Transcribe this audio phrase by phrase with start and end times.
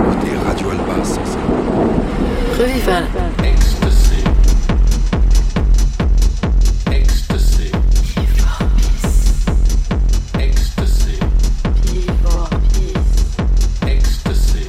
[0.00, 1.38] écoutez Radio Alba 107.
[2.58, 3.04] Revival.
[3.44, 4.24] Ecstasy.
[6.90, 7.70] Ecstasy.
[10.38, 11.18] Ecstasy.
[13.86, 14.66] Ecstasy.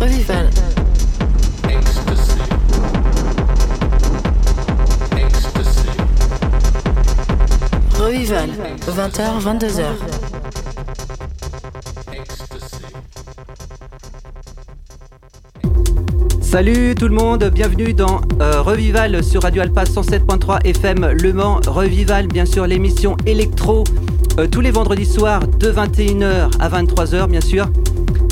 [0.00, 0.48] Revival.
[1.68, 2.40] Ecstasy.
[5.16, 5.90] Ecstasy.
[8.00, 8.48] Revival.
[8.86, 10.13] 20h, 22h.
[16.54, 21.58] Salut tout le monde, bienvenue dans euh, Revival sur Radio Alpa 107.3 FM Le Mans.
[21.66, 23.82] Revival, bien sûr, l'émission électro
[24.38, 27.66] euh, tous les vendredis soirs de 21h à 23h, bien sûr.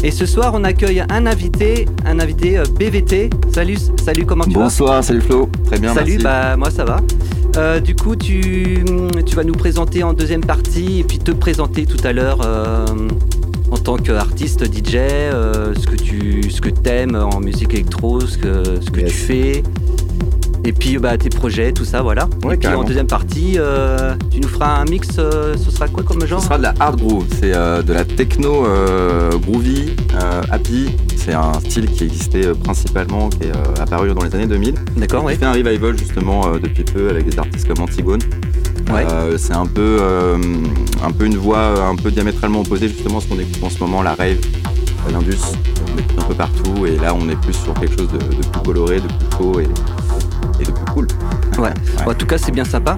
[0.05, 3.31] Et ce soir, on accueille un invité, un invité euh, BVT.
[3.53, 4.61] Salut, salut, comment tu vas?
[4.61, 5.49] Bonsoir, salut Flo.
[5.67, 6.23] Très bien, Salut, merci.
[6.23, 7.01] bah moi ça va.
[7.57, 8.85] Euh, du coup, tu,
[9.27, 12.87] tu vas nous présenter en deuxième partie et puis te présenter tout à l'heure euh,
[13.83, 18.63] tant qu'artiste DJ, euh, ce que tu ce que aimes en musique électro, ce que,
[18.81, 19.11] ce que Yes.
[19.11, 19.63] tu fais.
[20.65, 22.29] Et puis bah, tes projets, tout ça, voilà.
[22.45, 25.89] Ouais, et puis en deuxième partie, euh, tu nous feras un mix, euh, ce sera
[25.89, 28.65] quoi comme genre Ce sera de la hard groove, c'est euh, de la techno
[29.45, 29.97] groovy,
[30.51, 30.91] happy.
[31.17, 34.75] C'est un style qui existait principalement, qui est apparu dans les années 2000.
[34.97, 35.37] D'accord, On ouais.
[35.37, 38.21] fait un revival justement depuis peu avec des artistes comme Antigone.
[38.91, 39.07] Ouais.
[39.11, 40.39] Euh, c'est un peu, euh,
[41.05, 43.71] un peu une voix euh, un peu diamétralement opposée justement à ce qu'on écoute en
[43.71, 44.39] ce moment, la rave,
[45.11, 45.37] l'indus,
[45.95, 48.47] on écoute un peu partout et là on est plus sur quelque chose de, de
[48.47, 49.69] plus coloré, de plus chaud et,
[50.61, 51.07] et de plus cool.
[51.59, 51.71] Ouais.
[52.07, 52.97] En tout cas, c'est bien sympa.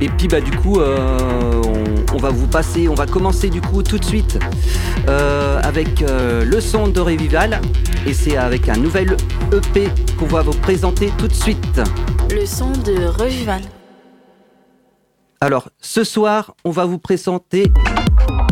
[0.00, 3.60] Et puis bah du coup, euh, on, on va vous passer, on va commencer du
[3.60, 4.38] coup tout de suite
[5.08, 7.60] euh, avec euh, le son de Revival.
[8.06, 9.16] Et c'est avec un nouvel
[9.52, 11.80] EP qu'on va vous présenter tout de suite.
[12.30, 13.62] Le son de Revival.
[15.46, 17.70] Alors, ce soir, on va vous présenter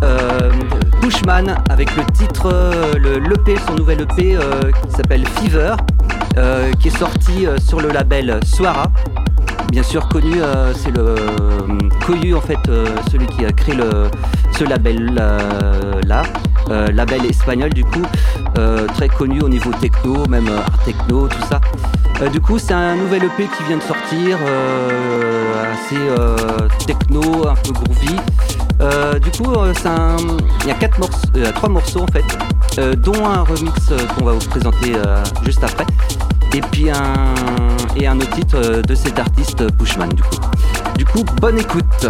[0.04, 0.52] euh,
[1.00, 5.74] Pushman avec le titre, euh, le l'EP, son nouvel EP euh, qui s'appelle Fever,
[6.78, 8.92] qui est sorti sur le label Soara.
[9.72, 10.34] Bien sûr, connu,
[10.76, 11.16] c'est le
[12.06, 12.60] connu en fait,
[13.10, 13.74] celui qui a créé
[14.52, 15.14] ce label
[16.06, 16.22] là,
[16.68, 18.02] label espagnol du coup,
[18.58, 21.60] euh, très connu au niveau techno, même euh, art techno, tout ça.
[22.22, 27.48] Euh, du coup, c'est un nouvel EP qui vient de sortir, euh, assez euh, techno,
[27.48, 28.16] un peu groovy.
[28.80, 29.72] Euh, du coup, euh,
[30.62, 32.24] il y a quatre morceaux, euh, trois morceaux en fait,
[32.78, 35.86] euh, dont un remix euh, qu'on va vous présenter euh, juste après,
[36.54, 37.34] et puis un
[37.96, 40.08] et un autre titre euh, de cet artiste euh, Pushman.
[40.08, 40.36] Du coup,
[40.96, 42.08] du coup, bonne écoute.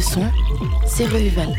[0.00, 0.24] Son,
[0.86, 1.52] c'est Revival.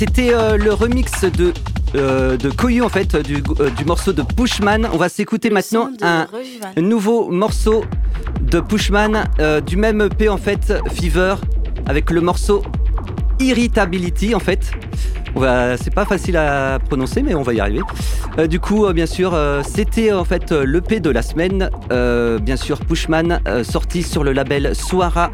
[0.00, 1.52] C'était euh, le remix de,
[1.94, 4.88] euh, de Koyu en fait, du, euh, du morceau de Pushman.
[4.94, 6.26] On va s'écouter maintenant un,
[6.78, 7.84] nouveau morceau
[8.40, 11.34] de Pushman euh, du même EP en fait, Fever,
[11.84, 12.62] avec le morceau
[13.40, 14.70] Irritability en fait.
[15.34, 17.82] On va, c'est pas facile à prononcer, mais on va y arriver.
[18.48, 21.68] Du coup, bien sûr, c'était en fait l'EP de la semaine.
[22.42, 25.29] Bien sûr, Pushman, sorti sur le label Soara.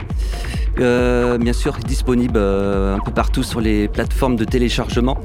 [0.81, 5.19] Euh, bien sûr, disponible euh, un peu partout sur les plateformes de téléchargement.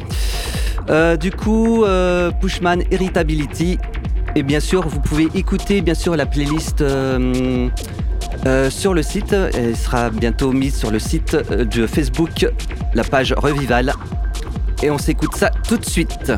[0.89, 1.85] Euh, du coup,
[2.39, 3.77] Pushman Irritability.
[4.35, 6.83] Et bien sûr, vous pouvez écouter bien sûr la playlist
[8.69, 9.33] sur le site.
[9.33, 12.47] Elle sera bientôt mise sur le site de Facebook,
[12.93, 13.93] la page Revival.
[14.83, 16.31] Et on s'écoute ça tout de suite.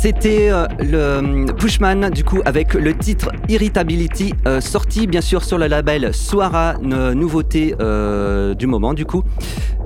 [0.00, 5.42] C'était euh, le euh, Pushman, du coup, avec le titre Irritability, euh, sorti bien sûr
[5.42, 7.74] sur le label Soara, nouveauté
[8.56, 9.24] du moment, du coup.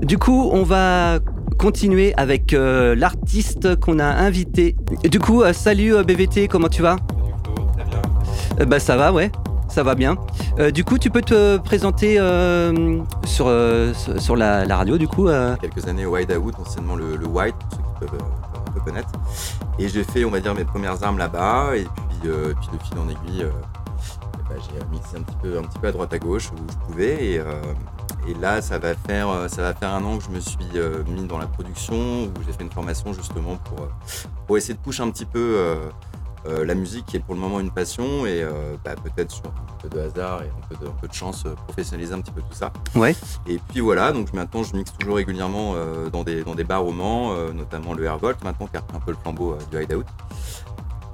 [0.03, 1.17] Du coup, on va
[1.57, 4.75] continuer avec l'artiste qu'on a invité.
[5.09, 6.97] Du coup, salut BVT, comment tu vas?
[8.67, 9.31] Bah ça va, ouais.
[9.67, 10.15] Ça va bien.
[10.73, 12.19] Du coup, tu peux te présenter
[13.25, 13.47] sur,
[14.35, 15.27] la, radio, du coup.
[15.59, 17.25] quelques années au Hideout, anciennement le, le
[19.79, 21.75] Et j'ai fait, on va dire, mes premières armes là-bas.
[21.75, 23.51] Et puis, euh, puis de fil en aiguille, euh,
[24.49, 26.77] ben, j'ai mixé un petit, peu, un petit peu à droite à gauche où je
[26.85, 27.25] pouvais.
[27.25, 27.61] Et, euh,
[28.27, 30.57] et là, ça va, faire, euh, ça va faire un an que je me suis
[30.75, 33.89] euh, mis dans la production, où j'ai fait une formation justement pour, euh,
[34.47, 35.57] pour essayer de pousser un petit peu
[36.47, 38.25] euh, la musique, qui est pour le moment une passion.
[38.25, 41.07] Et euh, bah, peut-être sur un peu de hasard et un peu de, un peu
[41.07, 42.71] de chance, euh, professionnaliser un petit peu tout ça.
[42.95, 43.15] Ouais.
[43.47, 45.75] Et puis voilà, donc maintenant je mixe toujours régulièrement
[46.11, 48.99] dans, des, dans des bars romans, euh, notamment le Airvolt maintenant qui a repris un
[48.99, 50.03] peu le flambeau du Hideout.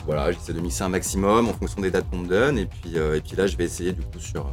[0.06, 2.58] Voilà, j'essaie de mixer un maximum en fonction des dates qu'on me donne.
[2.58, 4.48] Et puis, et puis là, je vais essayer du coup sur,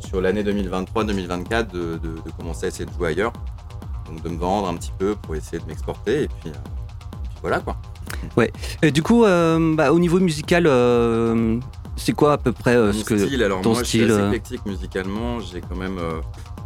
[0.00, 3.32] sur l'année 2023-2024 de, de- de commencer à essayer de jouer ailleurs.
[4.06, 6.22] Donc de me vendre un petit peu pour essayer de m'exporter.
[6.24, 7.76] Et puis, et puis voilà quoi.
[8.82, 11.58] Et du coup, euh, bah, au niveau musical, euh,
[11.96, 14.06] c'est quoi à peu près euh, Mon ce que style, alors ton moi style, je
[14.06, 15.40] suis assez éclectique musicalement.
[15.40, 15.98] J'ai quand même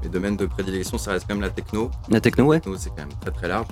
[0.02, 1.90] mes domaines de prédilection, ça reste quand même la techno.
[2.08, 2.60] la techno, ouais.
[2.60, 3.66] techno, c'est quand même très très large.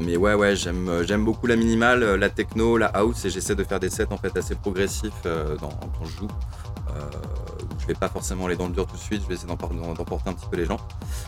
[0.00, 3.64] Mais ouais, ouais, j'aime, j'aime beaucoup la minimale, la techno, la house, et j'essaie de
[3.64, 6.28] faire des sets en fait assez progressifs dans, quand je joue.
[6.96, 7.10] Euh,
[7.78, 9.70] je vais pas forcément aller dans le dur tout de suite, je vais essayer d'empor-
[9.96, 10.76] d'emporter un petit peu les gens.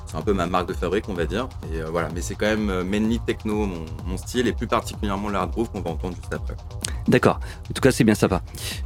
[0.07, 1.48] C'est un peu ma marque de fabrique, on va dire.
[1.72, 4.66] Et euh, voilà, mais c'est quand même euh, mainly techno mon, mon style, et plus
[4.66, 6.55] particulièrement l'hard groove qu'on va entendre juste après.
[7.09, 7.40] D'accord.
[7.68, 8.42] En tout cas, c'est bien sympa.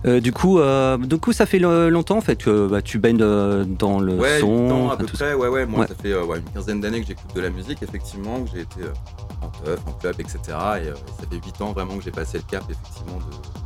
[0.07, 0.59] Euh, du coup,
[0.99, 4.67] du coup, ça fait longtemps en fait que bah, tu baignes dans le Ouais, son.
[4.69, 5.67] 8 ans à peu près, ouais, ouais.
[5.67, 5.87] Moi, Ouais.
[5.87, 8.81] ça fait ouais, une quinzaine d'années que j'écoute de la musique, effectivement, que j'ai été
[9.43, 10.39] en teuf, en club, etc.
[10.49, 13.19] Et ça fait 8 ans vraiment que j'ai passé le cap, effectivement,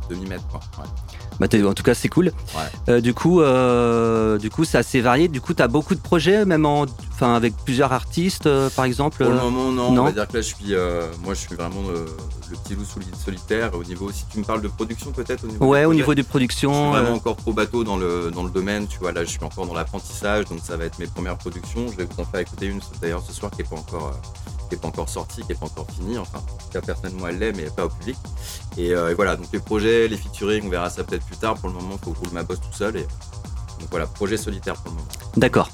[0.09, 0.59] de, de m'y mettre, quoi.
[0.79, 0.89] Ouais.
[1.39, 2.31] Bah, en tout cas, c'est cool.
[3.01, 5.27] Du coup, euh, du coup, c'est assez varié.
[5.27, 8.85] Du coup, tu as beaucoup de projets, même en, enfin, avec plusieurs artistes, euh, par
[8.85, 9.23] exemple.
[9.23, 9.91] Pour le euh, moment, non.
[9.91, 10.01] non.
[10.01, 10.73] On va dire que là, je suis,
[11.23, 12.05] moi, je suis vraiment le
[12.63, 13.71] petit loup soli- solitaire.
[13.75, 15.65] Au niveau, si tu me parles de production, peut-être au niveau.
[15.65, 16.91] Ouais, au niveau des Je suis productions.
[16.91, 19.65] vraiment encore trop bateau dans le, dans le domaine, tu vois, là je suis encore
[19.65, 21.87] dans l'apprentissage, donc ça va être mes premières productions.
[21.91, 24.13] Je vais vous en faire écouter une d'ailleurs ce soir qui n'est pas, encore,
[24.71, 27.27] qui est pas encore sortie, qui n'est pas encore finie, enfin, en tout cas personnellement
[27.27, 28.15] elle l'est, mais pas au public.
[28.77, 31.55] Et, euh, et voilà, donc les projets, les featuring, on verra ça peut-être plus tard.
[31.55, 32.95] Pour le moment, faut que je roule ma bosse tout seul.
[32.95, 33.05] Et,
[33.81, 35.07] donc voilà, projet solitaire pour le moment.
[35.37, 35.69] D'accord.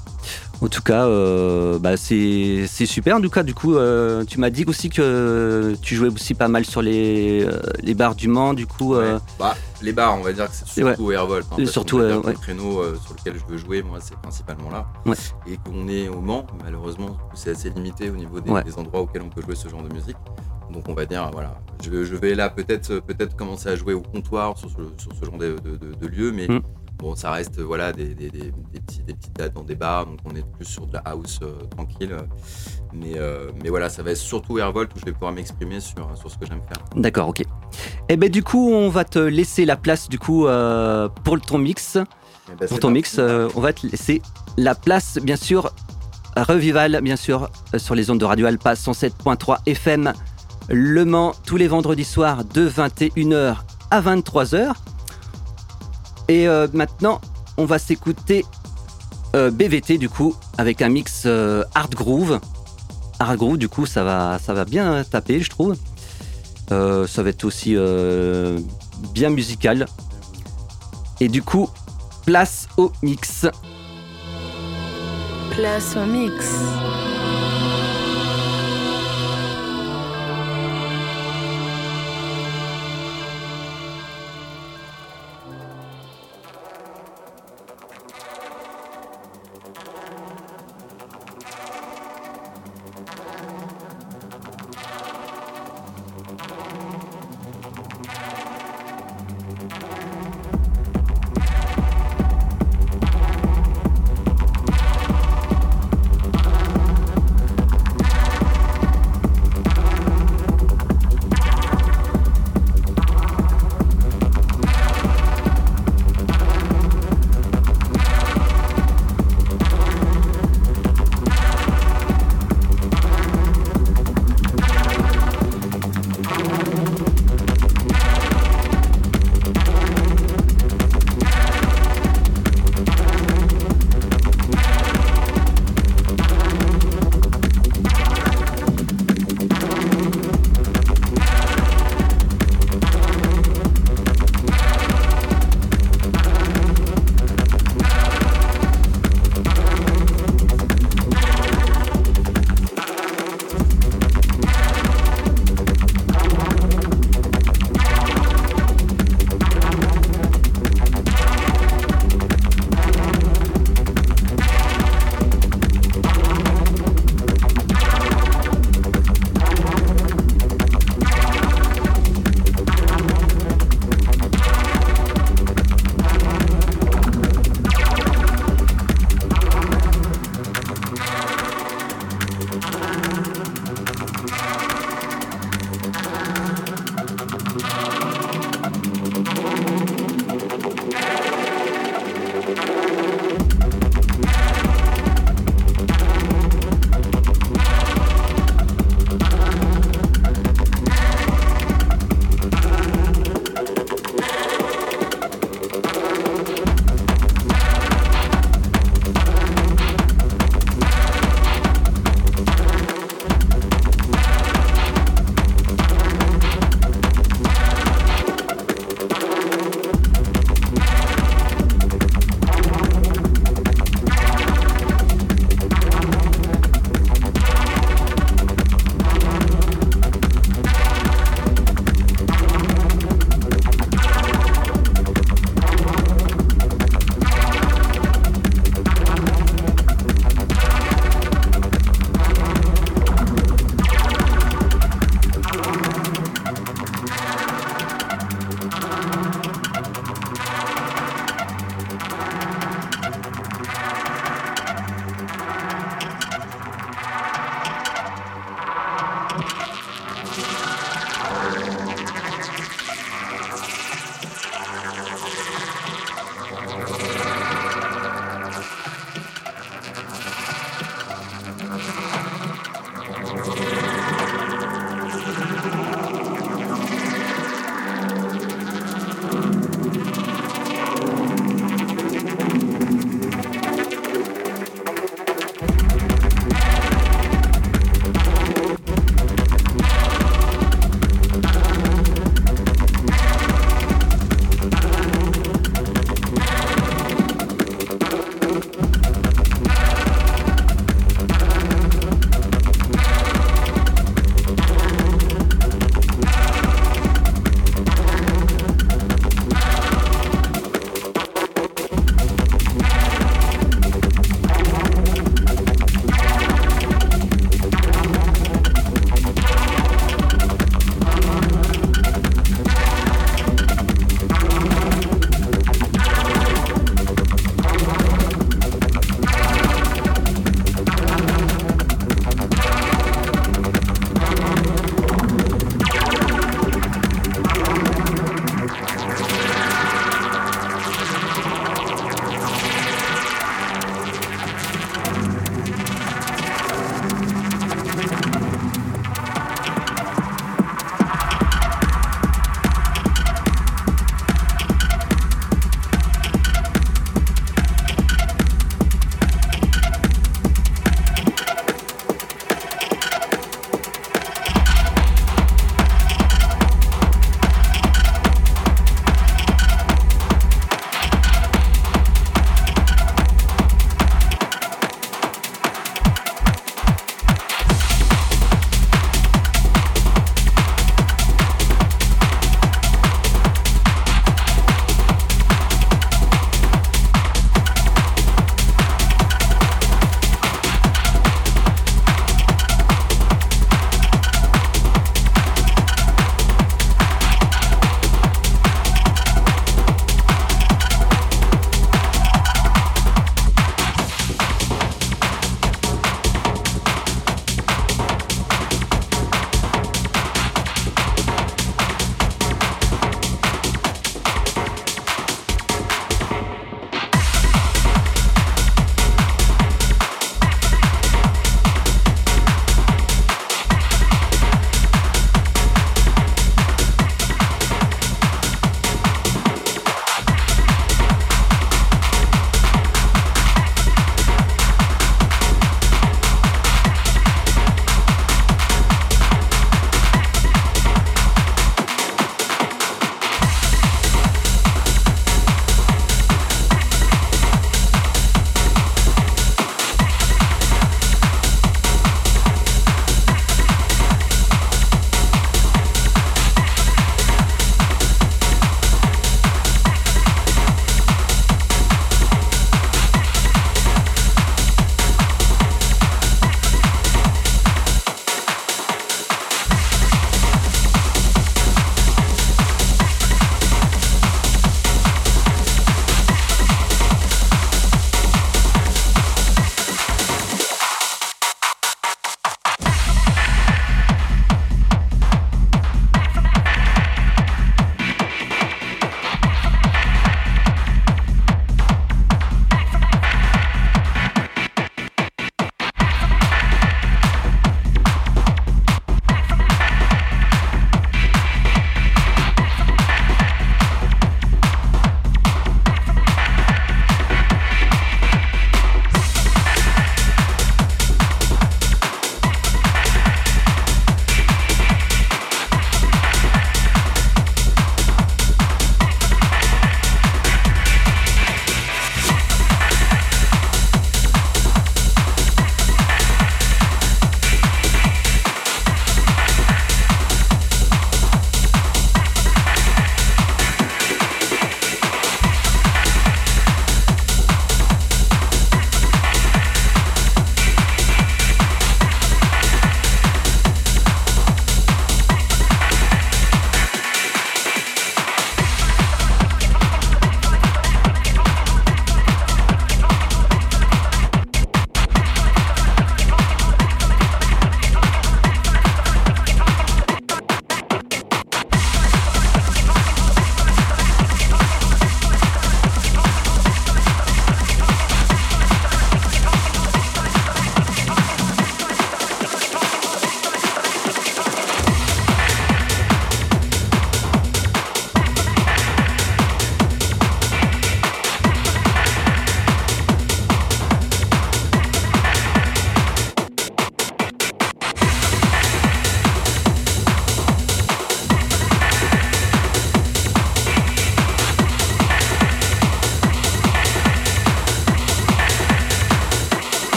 [0.59, 3.17] En tout cas, euh, bah, c'est super.
[3.17, 6.47] En tout cas, du coup, euh, tu m'as dit aussi que tu jouais aussi pas
[6.47, 8.55] mal sur les, euh, les bars du Mans.
[8.55, 9.17] Du coup, Ouais.
[9.37, 11.45] Bah, les bars, on va dire que c'est surtout Airvolt.
[11.51, 12.11] hein, Et parce surtout, ouais.
[12.11, 14.87] Le créneau sur lequel je veux jouer, moi, c'est principalement là.
[15.05, 15.15] Ouais.
[15.47, 18.63] Et qu'on est au Mans, malheureusement, c'est assez limité au niveau des, Ouais.
[18.63, 20.17] des endroits auxquels on peut jouer ce genre de musique.
[20.73, 24.01] Donc, on va dire, voilà, je, je vais là peut-être peut-être commencer à jouer au
[24.01, 26.61] comptoir sur ce, sur ce genre de, de, de- de lieu, mais Mm.
[26.99, 30.05] Bon, ça reste voilà, des, des, des, des petits, des petites dates dans des bars,
[30.05, 32.15] donc on est plus sur de la house euh, tranquille.
[32.93, 36.09] Mais, euh, mais voilà, ça va être surtout Airvolt où je vais pouvoir m'exprimer sur,
[36.17, 36.83] sur ce que j'aime faire.
[36.95, 37.43] d'accord, ok.
[38.09, 41.57] Et ben du coup, on va te laisser la place du coup euh, pour ton
[41.57, 41.97] mix.
[42.51, 44.21] Eh ben, Pour ton mix, on va te laisser
[44.57, 45.71] la place, bien sûr.
[46.37, 50.13] Revival, bien sûr, sur les ondes de Radio Alpa 107.3 FM.
[50.69, 53.55] Le Mans, tous les vendredis soirs de 21h
[53.89, 54.73] à 23h.
[56.27, 57.21] Et euh, maintenant,
[57.57, 58.45] on va s'écouter
[59.35, 62.39] euh, BVT, du coup, avec un mix euh, hard groove.
[63.19, 65.75] Hard groove, du coup, ça va, ça va bien taper, je trouve.
[66.69, 67.75] Ça va être aussi
[69.13, 69.87] bien musical.
[71.19, 71.69] Et du coup,
[72.25, 73.47] place au mix.
[75.51, 76.45] Place au mix.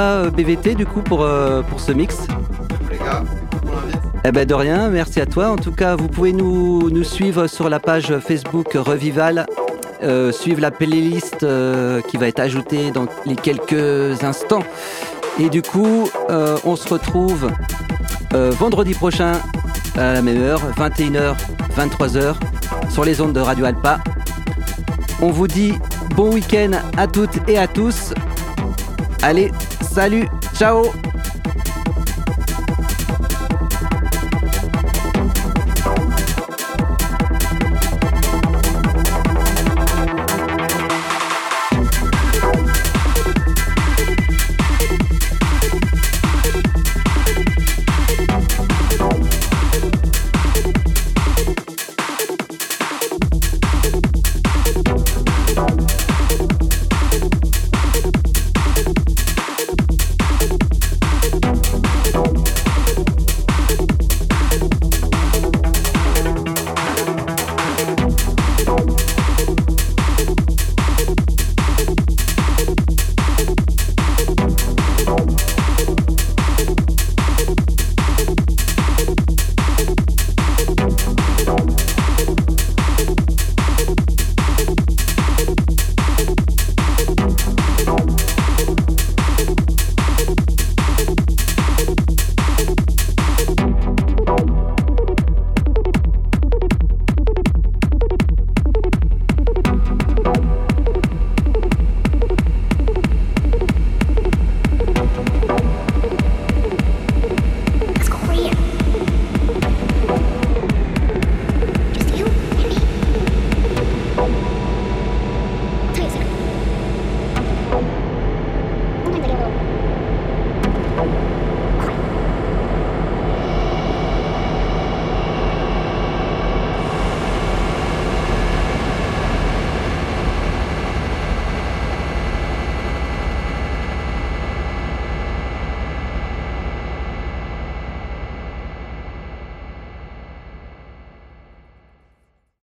[0.00, 2.26] Toi, euh, BVT, du coup, pour, euh, pour ce mix.
[2.90, 3.22] Les gars.
[4.24, 5.50] Eh ben de rien, merci à toi.
[5.50, 9.44] En tout cas, vous pouvez nous, nous suivre sur la page Facebook Revival,
[10.02, 14.62] euh, suivre la playlist euh, qui va être ajoutée dans les quelques instants.
[15.38, 17.50] Et du coup, euh, on se retrouve
[18.32, 19.32] vendredi prochain
[19.98, 21.34] à la même heure, 21h,
[21.76, 22.36] 23h,
[22.88, 23.98] sur les ondes de Radio Alpa.
[25.20, 25.74] On vous dit
[26.16, 28.14] bon week-end à toutes et à tous.
[29.22, 29.50] Allez,
[29.94, 30.84] salut, ciao